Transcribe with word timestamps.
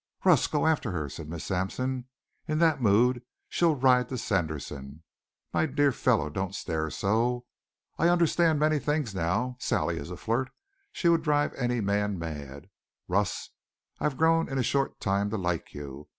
"Russ, 0.25 0.47
go 0.47 0.65
after 0.65 0.89
her," 0.93 1.07
said 1.09 1.29
Miss 1.29 1.43
Sampson. 1.45 2.05
"In 2.47 2.57
that 2.57 2.81
mood 2.81 3.21
she'll 3.47 3.75
ride 3.75 4.09
to 4.09 4.17
Sanderson. 4.17 5.03
My 5.53 5.67
dear 5.67 5.91
fellow, 5.91 6.27
don't 6.27 6.55
stare 6.55 6.89
so. 6.89 7.45
I 7.99 8.07
understand 8.09 8.57
many 8.59 8.79
things 8.79 9.13
now. 9.13 9.57
Sally 9.59 9.97
is 9.99 10.09
a 10.09 10.17
flirt. 10.17 10.49
She 10.91 11.07
would 11.07 11.21
drive 11.21 11.53
any 11.53 11.81
man 11.81 12.17
mad. 12.17 12.71
Russ, 13.07 13.51
I've 13.99 14.17
grown 14.17 14.49
in 14.49 14.57
a 14.57 14.63
short 14.63 14.99
time 14.99 15.29
to 15.29 15.37
like 15.37 15.71
you. 15.75 16.07